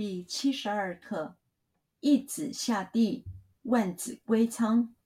[0.00, 1.36] 第七十二课：
[1.98, 3.26] 一子下地，
[3.64, 4.96] 万子归仓。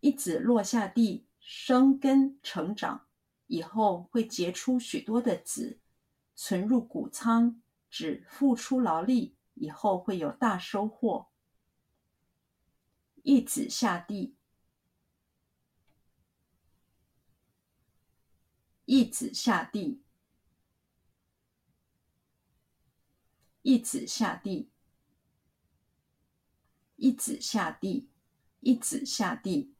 [0.00, 3.06] 一子落下地，生根成长，
[3.46, 5.80] 以后会结出许多的子，
[6.34, 11.30] 存入谷仓，指付出劳力，以后会有大收获。
[13.22, 14.36] 一子下地，
[18.84, 20.02] 一子下地。
[23.62, 24.70] 一子下地，
[26.96, 28.08] 一子下地，
[28.60, 29.74] 一子下地。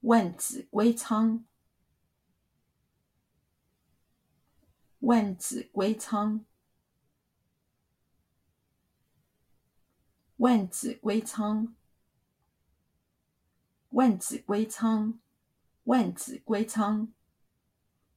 [0.00, 1.44] 万子归仓，
[5.00, 6.44] 万子归仓，
[10.36, 11.74] 万子归仓，
[13.88, 15.18] 万子归仓，
[15.84, 17.12] 万子归仓。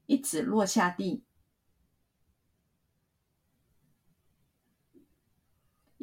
[0.06, 1.24] 一子落下地。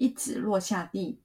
[0.01, 1.21] 一子落下地，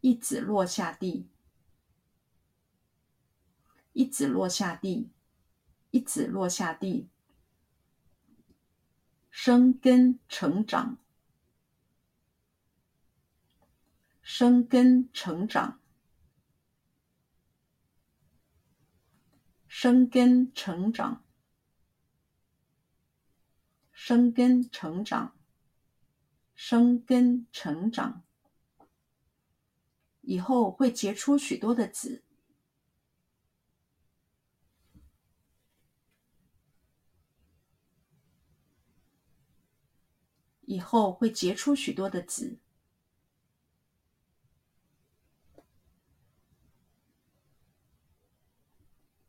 [0.00, 1.28] 一子落下地，
[3.92, 5.08] 一子落下地，
[5.92, 7.08] 一子落下地。
[9.30, 10.98] 生根成长，
[14.20, 15.78] 生根成长，
[19.68, 21.25] 生根成长。
[24.06, 25.36] 生根成长，
[26.54, 28.22] 生根成长，
[30.20, 32.22] 以后会结出许多的子，
[40.66, 42.60] 以后会结出许多的子，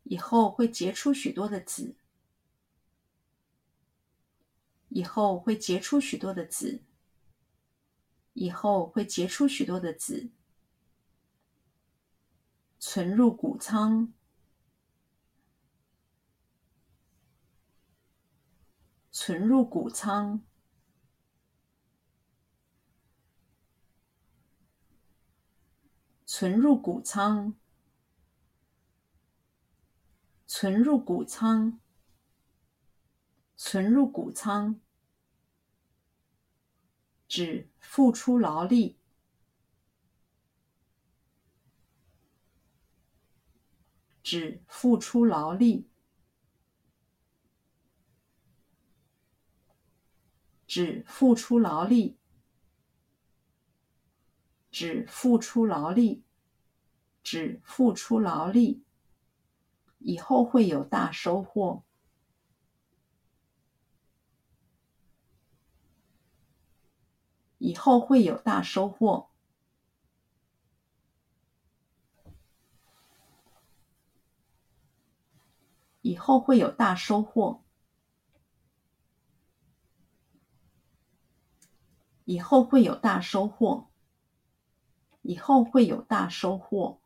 [0.03, 1.95] 以后会结出许多的子。
[4.97, 6.81] 以后会结出许多的子，
[8.33, 10.31] 以后会结出许多的子，
[12.79, 14.11] 存入谷仓，
[19.11, 20.41] 存入谷仓，
[26.25, 27.53] 存入谷仓，
[30.47, 31.79] 存入谷仓，
[33.55, 34.81] 存入谷仓。
[37.37, 38.97] 指付出劳力，
[44.23, 45.87] 指付出劳力，
[50.65, 52.17] 指付出劳力，
[54.71, 56.23] 指付出劳力，
[57.21, 58.83] 指付出劳力，
[59.99, 61.86] 以后会有大收获。
[67.67, 69.29] 以后会有大收获。
[76.01, 77.61] 以后会有大收获。
[82.23, 83.89] 以后会有大收获。
[85.21, 87.01] 以后会有大收获。